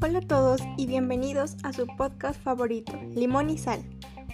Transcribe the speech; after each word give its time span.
Hola 0.00 0.18
a 0.18 0.28
todos 0.28 0.60
y 0.76 0.86
bienvenidos 0.86 1.56
a 1.64 1.72
su 1.72 1.88
podcast 1.88 2.40
favorito, 2.40 2.92
Limón 3.16 3.50
y 3.50 3.58
Sal. 3.58 3.82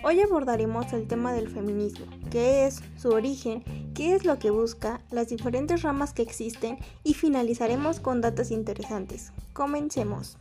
Hoy 0.04 0.20
abordaremos 0.20 0.93
el 0.93 1.06
tema 1.06 1.32
del 1.32 1.48
feminismo, 1.48 2.04
qué 2.30 2.66
es, 2.66 2.82
su 2.98 3.09
origen, 3.12 3.64
qué 3.95 4.14
es 4.14 4.27
lo 4.27 4.38
que 4.38 4.50
busca, 4.50 5.00
las 5.11 5.30
diferentes 5.30 5.80
ramas 5.80 6.12
que 6.12 6.20
existen 6.20 6.77
y 7.02 7.14
finalizaremos 7.14 7.98
con 7.98 8.20
datos 8.20 8.50
interesantes. 8.50 9.32
Comencemos. 9.54 10.36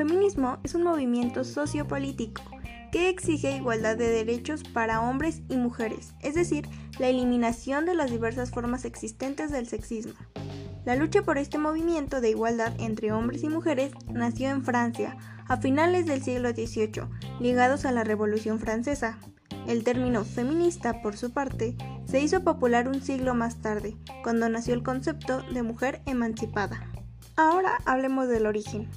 Feminismo 0.00 0.56
es 0.64 0.74
un 0.74 0.82
movimiento 0.84 1.44
sociopolítico 1.44 2.40
que 2.90 3.10
exige 3.10 3.54
igualdad 3.54 3.98
de 3.98 4.08
derechos 4.08 4.62
para 4.64 5.02
hombres 5.02 5.42
y 5.50 5.58
mujeres, 5.58 6.14
es 6.20 6.34
decir, 6.34 6.66
la 6.98 7.08
eliminación 7.08 7.84
de 7.84 7.94
las 7.94 8.10
diversas 8.10 8.50
formas 8.50 8.86
existentes 8.86 9.50
del 9.50 9.68
sexismo. 9.68 10.14
La 10.86 10.96
lucha 10.96 11.20
por 11.20 11.36
este 11.36 11.58
movimiento 11.58 12.22
de 12.22 12.30
igualdad 12.30 12.72
entre 12.80 13.12
hombres 13.12 13.42
y 13.42 13.50
mujeres 13.50 13.92
nació 14.10 14.48
en 14.48 14.64
Francia 14.64 15.18
a 15.48 15.58
finales 15.58 16.06
del 16.06 16.22
siglo 16.22 16.48
XVIII, 16.48 17.02
ligados 17.38 17.84
a 17.84 17.92
la 17.92 18.02
Revolución 18.02 18.58
Francesa. 18.58 19.18
El 19.66 19.84
término 19.84 20.24
feminista, 20.24 21.02
por 21.02 21.18
su 21.18 21.30
parte, 21.30 21.76
se 22.06 22.22
hizo 22.22 22.42
popular 22.42 22.88
un 22.88 23.02
siglo 23.02 23.34
más 23.34 23.60
tarde, 23.60 23.98
cuando 24.22 24.48
nació 24.48 24.72
el 24.72 24.82
concepto 24.82 25.42
de 25.52 25.62
mujer 25.62 26.00
emancipada. 26.06 26.90
Ahora 27.36 27.76
hablemos 27.84 28.28
del 28.28 28.46
origen. 28.46 28.88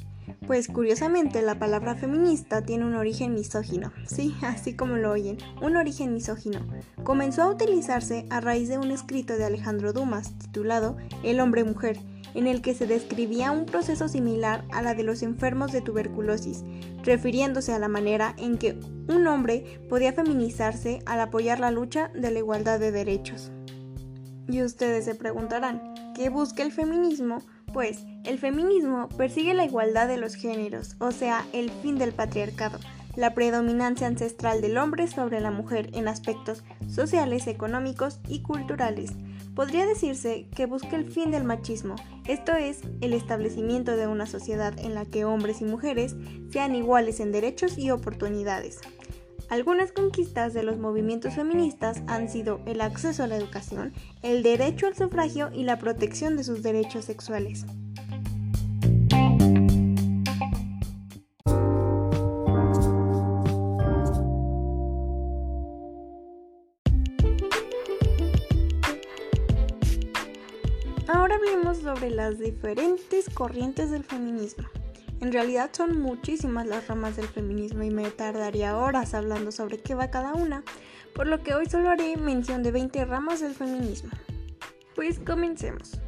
Pues 0.46 0.68
curiosamente 0.68 1.42
la 1.42 1.58
palabra 1.58 1.96
feminista 1.96 2.62
tiene 2.62 2.86
un 2.86 2.96
origen 2.96 3.34
misógino, 3.34 3.92
sí, 4.06 4.36
así 4.42 4.76
como 4.76 4.98
lo 4.98 5.12
oyen, 5.12 5.38
un 5.62 5.78
origen 5.78 6.14
misógino. 6.14 6.60
Comenzó 7.04 7.44
a 7.44 7.50
utilizarse 7.50 8.26
a 8.30 8.42
raíz 8.42 8.68
de 8.68 8.78
un 8.78 8.92
escrito 8.92 9.38
de 9.38 9.46
Alejandro 9.46 9.94
Dumas 9.94 10.38
titulado 10.38 10.98
El 11.24 11.40
hombre-mujer, 11.40 11.98
en 12.34 12.48
el 12.48 12.62
que 12.62 12.74
se 12.74 12.88
describía 12.88 13.52
un 13.52 13.66
proceso 13.66 14.08
similar 14.08 14.66
a 14.72 14.82
la 14.82 14.96
de 14.96 15.04
los 15.04 15.24
enfermos 15.24 15.72
de 15.72 15.82
tuberculosis, 15.82 16.64
refiriéndose 17.04 17.74
a 17.74 17.80
la 17.80 17.88
manera 17.88 18.36
en 18.38 18.58
que 18.58 18.80
un 19.08 19.28
hombre 19.28 19.82
podía 19.90 20.14
feminizarse 20.14 21.00
al 21.06 21.20
apoyar 21.20 21.60
la 21.60 21.72
lucha 21.72 22.10
de 22.10 22.32
la 22.32 22.40
igualdad 22.40 22.80
de 22.80 22.92
derechos. 22.92 23.52
Y 24.48 24.62
ustedes 24.62 25.06
se 25.06 25.16
preguntarán, 25.16 25.94
¿qué 26.16 26.30
busca 26.30 26.64
el 26.64 26.72
feminismo? 26.72 27.40
Pues 27.72 28.06
el 28.24 28.40
feminismo 28.40 29.10
persigue 29.18 29.54
la 29.54 29.66
igualdad 29.66 30.08
de 30.08 30.18
los 30.18 30.36
géneros, 30.36 30.96
o 31.00 31.12
sea, 31.12 31.46
el 31.52 31.70
fin 31.70 31.98
del 31.98 32.14
patriarcado, 32.14 32.80
la 33.16 33.34
predominancia 33.34 34.08
ancestral 34.08 34.62
del 34.62 34.78
hombre 34.78 35.08
sobre 35.08 35.42
la 35.42 35.52
mujer 35.52 35.90
en 35.94 36.08
aspectos 36.08 36.64
sociales, 36.90 37.48
económicos 37.48 38.20
y 38.28 38.42
culturales. 38.42 39.12
Podría 39.56 39.86
decirse 39.86 40.48
que 40.56 40.66
busca 40.66 40.96
el 40.96 41.12
fin 41.12 41.32
del 41.32 41.44
machismo, 41.44 41.96
esto 42.26 42.54
es, 42.54 42.82
el 43.02 43.14
establecimiento 43.14 43.96
de 43.96 44.08
una 44.08 44.26
sociedad 44.26 44.74
en 44.80 44.96
la 44.96 45.06
que 45.06 45.26
hombres 45.26 45.62
y 45.62 45.66
mujeres 45.66 46.16
sean 46.50 46.76
iguales 46.76 47.20
en 47.20 47.32
derechos 47.32 47.78
y 47.78 47.92
oportunidades. 47.92 48.80
Algunas 49.50 49.92
conquistas 49.92 50.54
de 50.54 50.64
los 50.64 50.80
movimientos 50.80 51.36
feministas 51.36 52.02
han 52.08 52.30
sido 52.30 52.62
el 52.66 52.82
acceso 52.82 53.24
a 53.24 53.28
la 53.28 53.36
educación, 53.36 53.94
el 54.24 54.42
derecho 54.42 54.88
al 54.88 54.96
sufragio 54.96 55.52
y 55.54 55.64
la 55.64 55.78
protección 55.78 56.38
de 56.38 56.44
sus 56.44 56.64
derechos 56.64 57.06
sexuales. 57.06 57.66
Sobre 71.64 72.10
las 72.10 72.40
diferentes 72.40 73.30
corrientes 73.34 73.90
del 73.90 74.04
feminismo. 74.04 74.68
En 75.22 75.32
realidad 75.32 75.70
son 75.72 76.02
muchísimas 76.02 76.68
las 76.68 76.88
ramas 76.88 77.16
del 77.16 77.28
feminismo 77.28 77.84
y 77.84 77.90
me 77.90 78.12
tardaría 78.12 78.78
horas 78.78 79.14
hablando 79.14 79.50
sobre 79.52 79.80
qué 79.80 79.96
va 79.96 80.12
cada 80.12 80.34
una, 80.34 80.64
por 81.16 81.26
lo 81.26 81.42
que 81.42 81.56
hoy 81.56 81.66
solo 81.66 81.90
haré 81.90 82.18
mención 82.18 82.64
de 82.64 82.72
20 82.72 83.06
ramas 83.06 83.40
del 83.40 83.56
feminismo. 83.56 84.12
Pues 84.94 85.20
comencemos. 85.20 86.00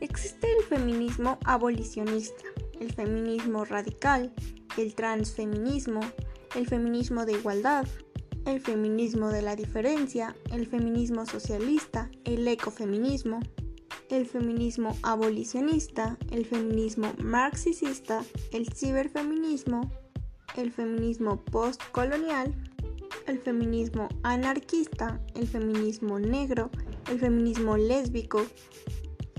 Existe 0.00 0.48
el 0.58 0.64
feminismo 0.64 1.38
abolicionista, 1.44 2.44
el 2.80 2.92
feminismo 2.92 3.64
radical, 3.64 4.32
el 4.76 4.94
transfeminismo, 4.96 6.00
el 6.56 6.66
feminismo 6.66 7.24
de 7.24 7.34
igualdad, 7.34 7.86
el 8.46 8.60
feminismo 8.60 9.30
de 9.30 9.42
la 9.42 9.54
diferencia, 9.54 10.34
el 10.52 10.66
feminismo 10.66 11.24
socialista, 11.24 12.10
el 12.24 12.46
ecofeminismo, 12.46 13.40
el 14.16 14.26
feminismo 14.26 14.96
abolicionista, 15.02 16.16
el 16.30 16.46
feminismo 16.46 17.12
marxista, 17.18 18.22
el 18.52 18.72
ciberfeminismo, 18.72 19.90
el 20.56 20.70
feminismo 20.70 21.44
postcolonial, 21.44 22.54
el 23.26 23.38
feminismo 23.40 24.08
anarquista, 24.22 25.20
el 25.34 25.48
feminismo 25.48 26.20
negro, 26.20 26.70
el 27.10 27.18
feminismo 27.18 27.76
lésbico, 27.76 28.42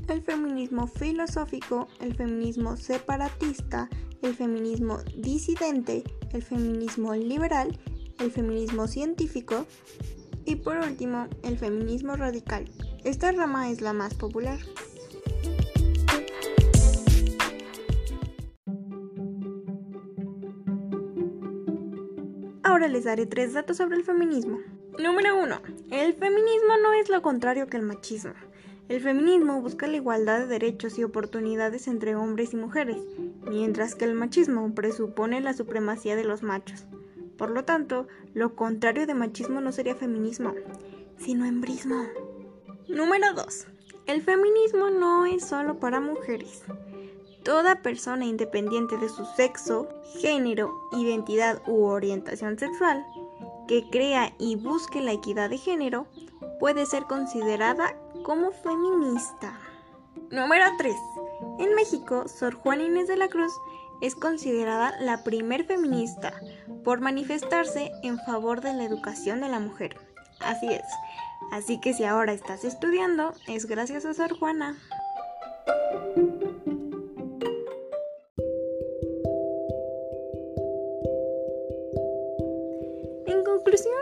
el 0.10 0.22
feminismo 0.22 0.88
filosófico, 0.88 1.88
el 2.02 2.14
feminismo 2.14 2.76
separatista, 2.76 3.90
el 4.22 4.36
feminismo 4.36 5.00
disidente, 5.18 6.04
el 6.34 6.44
feminismo 6.44 7.16
liberal, 7.16 7.80
el 8.20 8.30
feminismo 8.30 8.88
científico 8.88 9.66
y 10.46 10.58
por 10.58 10.78
último 10.78 11.28
el 11.44 11.58
feminismo 11.58 12.16
radical. 12.16 12.66
Esta 13.06 13.32
rama 13.32 13.70
es 13.70 13.82
la 13.82 13.94
más 13.94 14.16
popular. 14.16 14.58
Ahora 22.64 22.88
les 22.88 23.04
daré 23.04 23.28
tres 23.28 23.54
datos 23.54 23.78
sobre 23.78 23.98
el 23.98 24.04
feminismo. 24.04 24.58
Número 24.98 25.40
1. 25.40 25.62
El 25.92 26.16
feminismo 26.16 26.78
no 26.82 26.94
es 26.94 27.10
lo 27.10 27.22
contrario 27.22 27.68
que 27.68 27.78
el 27.78 27.84
machismo. 27.84 28.34
El 28.90 29.02
feminismo 29.02 29.62
busca 29.62 29.86
la 29.86 29.98
igualdad 29.98 30.40
de 30.40 30.48
derechos 30.48 30.98
y 30.98 31.04
oportunidades 31.04 31.88
entre 31.88 32.16
hombres 32.16 32.54
y 32.54 32.58
mujeres, 32.58 32.98
mientras 33.48 33.94
que 33.94 34.06
el 34.06 34.16
machismo 34.16 34.74
presupone 34.74 35.42
la 35.42 35.54
supremacía 35.54 36.16
de 36.16 36.24
los 36.24 36.42
machos. 36.42 36.86
Por 37.38 37.52
lo 37.52 37.66
tanto, 37.66 38.08
lo 38.34 38.56
contrario 38.56 39.06
de 39.06 39.14
machismo 39.14 39.62
no 39.62 39.72
sería 39.72 39.96
feminismo, 39.96 40.56
sino 41.20 41.46
embrismo. 41.46 42.04
Número 42.88 43.34
2. 43.34 43.68
El 44.06 44.22
feminismo 44.22 44.92
no 44.92 45.26
es 45.26 45.46
solo 45.46 45.80
para 45.80 46.00
mujeres. 46.00 46.64
Toda 47.44 47.82
persona 47.82 48.26
independiente 48.26 48.98
de 48.98 49.10
su 49.10 49.26
sexo, 49.26 49.90
género, 50.20 50.72
identidad 50.92 51.62
u 51.68 51.86
orientación 51.86 52.60
sexual 52.60 53.04
que 53.68 53.90
crea 53.90 54.34
y 54.38 54.56
busque 54.56 55.02
la 55.02 55.14
equidad 55.14 55.50
de 55.50 55.58
género 55.58 56.06
puede 56.60 56.86
ser 56.86 57.06
considerada 57.06 57.96
como 58.24 58.52
feminista. 58.52 59.60
Número 60.30 60.66
3. 60.78 60.96
En 61.60 61.74
México, 61.74 62.28
Sor 62.28 62.54
Juana 62.54 62.84
Inés 62.84 63.08
de 63.08 63.18
la 63.18 63.30
Cruz 63.30 63.52
es 64.02 64.16
considerada 64.16 64.94
la 65.00 65.24
primer 65.24 65.66
feminista 65.66 66.34
por 66.84 67.02
manifestarse 67.02 67.92
en 68.04 68.20
favor 68.20 68.62
de 68.62 68.74
la 68.74 68.84
educación 68.84 69.42
de 69.42 69.50
la 69.50 69.60
mujer. 69.60 69.98
Así 70.40 70.68
es, 70.68 70.84
Así 71.52 71.80
que 71.80 71.94
si 71.94 72.04
ahora 72.04 72.34
estás 72.34 72.64
estudiando, 72.64 73.34
es 73.48 73.66
gracias 73.66 74.06
a 74.06 74.14
Sor 74.14 74.38
Juana. 74.38 74.78
En 83.26 83.44
conclusión, 83.44 83.94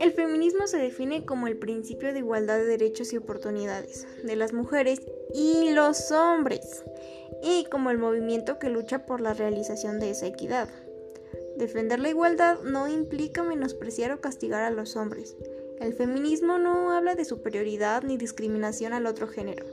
el 0.00 0.12
feminismo 0.12 0.66
se 0.66 0.78
define 0.78 1.24
como 1.24 1.46
el 1.46 1.58
principio 1.58 2.12
de 2.12 2.20
igualdad 2.20 2.58
de 2.58 2.64
derechos 2.64 3.12
y 3.12 3.16
oportunidades 3.16 4.06
de 4.22 4.36
las 4.36 4.52
mujeres 4.52 5.00
y 5.34 5.70
los 5.72 6.10
hombres, 6.12 6.84
y 7.42 7.64
como 7.70 7.90
el 7.90 7.98
movimiento 7.98 8.58
que 8.58 8.68
lucha 8.68 9.06
por 9.06 9.20
la 9.20 9.34
realización 9.34 9.98
de 9.98 10.10
esa 10.10 10.26
equidad. 10.26 10.68
Defender 11.56 11.98
la 11.98 12.10
igualdad 12.10 12.60
no 12.62 12.86
implica 12.86 13.42
menospreciar 13.42 14.12
o 14.12 14.20
castigar 14.20 14.62
a 14.62 14.70
los 14.70 14.94
hombres, 14.94 15.36
el 15.80 15.92
feminismo 15.94 16.58
no 16.58 16.92
habla 16.92 17.14
de 17.14 17.24
superioridad 17.24 18.02
ni 18.02 18.16
discriminación 18.16 18.92
al 18.92 19.06
otro 19.06 19.28
género. 19.28 19.64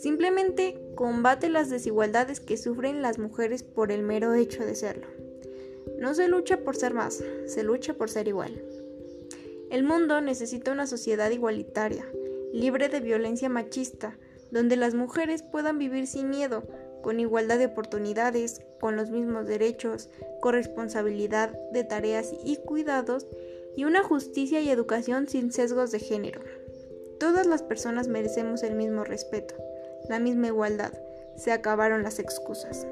Simplemente 0.00 0.80
combate 0.94 1.48
las 1.48 1.70
desigualdades 1.70 2.40
que 2.40 2.56
sufren 2.56 3.02
las 3.02 3.18
mujeres 3.18 3.62
por 3.62 3.92
el 3.92 4.02
mero 4.02 4.34
hecho 4.34 4.64
de 4.64 4.74
serlo. 4.74 5.06
No 6.00 6.14
se 6.14 6.28
lucha 6.28 6.58
por 6.58 6.76
ser 6.76 6.94
más, 6.94 7.22
se 7.46 7.62
lucha 7.62 7.94
por 7.94 8.10
ser 8.10 8.28
igual. 8.28 8.62
El 9.70 9.84
mundo 9.84 10.20
necesita 10.20 10.72
una 10.72 10.86
sociedad 10.86 11.30
igualitaria, 11.30 12.04
libre 12.52 12.88
de 12.88 13.00
violencia 13.00 13.48
machista, 13.48 14.18
donde 14.50 14.76
las 14.76 14.94
mujeres 14.94 15.42
puedan 15.42 15.78
vivir 15.78 16.06
sin 16.06 16.28
miedo, 16.28 16.64
con 17.02 17.20
igualdad 17.20 17.58
de 17.58 17.66
oportunidades, 17.66 18.62
con 18.80 18.96
los 18.96 19.10
mismos 19.10 19.46
derechos, 19.46 20.08
con 20.40 20.54
responsabilidad 20.54 21.56
de 21.72 21.84
tareas 21.84 22.32
y 22.44 22.56
cuidados, 22.56 23.26
y 23.76 23.84
una 23.84 24.02
justicia 24.02 24.60
y 24.60 24.68
educación 24.68 25.28
sin 25.28 25.52
sesgos 25.52 25.90
de 25.90 25.98
género. 25.98 26.42
Todas 27.18 27.46
las 27.46 27.62
personas 27.62 28.08
merecemos 28.08 28.62
el 28.62 28.74
mismo 28.74 29.04
respeto, 29.04 29.54
la 30.08 30.18
misma 30.18 30.48
igualdad. 30.48 30.92
Se 31.36 31.52
acabaron 31.52 32.02
las 32.02 32.18
excusas. 32.18 32.86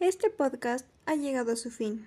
Este 0.00 0.30
podcast 0.30 0.86
ha 1.06 1.14
llegado 1.14 1.52
a 1.52 1.56
su 1.56 1.70
fin. 1.70 2.06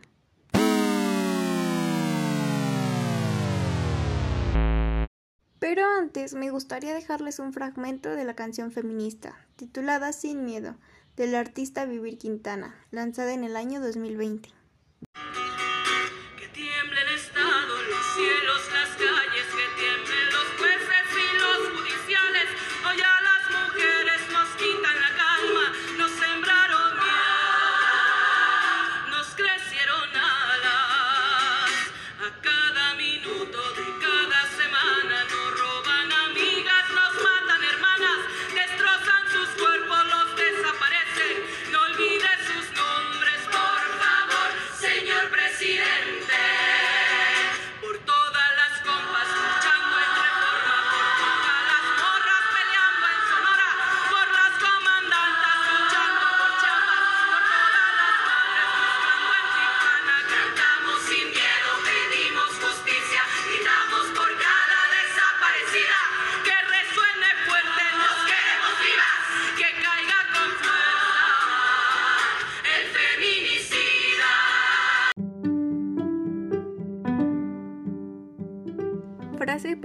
Pero 5.60 5.86
antes 5.86 6.34
me 6.34 6.52
gustaría 6.52 6.94
dejarles 6.94 7.40
un 7.40 7.54
fragmento 7.54 8.10
de 8.10 8.26
la 8.26 8.36
canción 8.36 8.72
feminista, 8.72 9.38
titulada 9.56 10.12
Sin 10.12 10.44
Miedo, 10.44 10.76
del 11.16 11.36
artista 11.36 11.86
Vivir 11.86 12.18
Quintana, 12.18 12.76
lanzada 12.92 13.34
en 13.34 13.44
el 13.44 13.56
año 13.56 13.82
2020. 13.82 14.50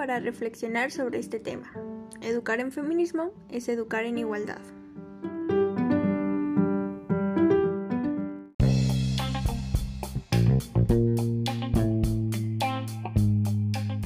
Para 0.08 0.20
reflexionar 0.20 0.90
sobre 0.90 1.18
este 1.18 1.38
tema. 1.38 1.70
Educar 2.22 2.60
en 2.60 2.72
feminismo 2.72 3.30
es 3.50 3.68
educar 3.68 4.06
en 4.06 4.16
igualdad. 4.16 4.56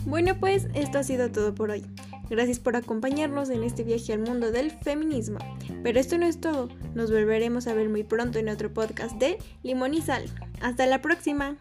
Bueno, 0.04 0.36
pues 0.40 0.66
esto 0.74 0.98
ha 0.98 1.04
sido 1.04 1.30
todo 1.30 1.54
por 1.54 1.70
hoy. 1.70 1.84
Gracias 2.28 2.58
por 2.58 2.74
acompañarnos 2.74 3.48
en 3.50 3.62
este 3.62 3.84
viaje 3.84 4.12
al 4.12 4.18
mundo 4.18 4.50
del 4.50 4.72
feminismo. 4.72 5.38
Pero 5.84 6.00
esto 6.00 6.18
no 6.18 6.26
es 6.26 6.40
todo, 6.40 6.68
nos 6.96 7.12
volveremos 7.12 7.68
a 7.68 7.74
ver 7.74 7.88
muy 7.88 8.02
pronto 8.02 8.40
en 8.40 8.48
otro 8.48 8.74
podcast 8.74 9.16
de 9.18 9.38
Limón 9.62 9.94
y 9.94 10.02
Sal. 10.02 10.24
Hasta 10.60 10.84
la 10.86 11.00
próxima. 11.00 11.58